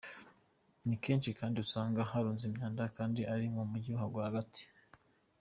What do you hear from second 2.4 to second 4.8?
imyanda kandi ari mu mujyi rwagati.